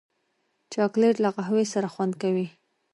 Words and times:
چاکلېټ 0.73 1.15
له 1.23 1.29
قهوې 1.35 1.65
سره 1.73 1.87
خوند 1.93 2.13
کوي. 2.21 2.47